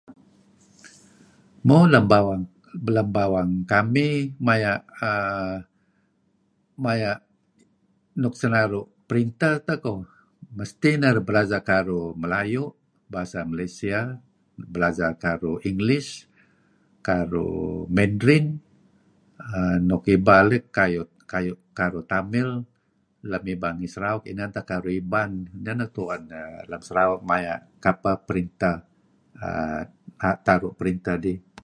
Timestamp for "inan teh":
24.31-24.63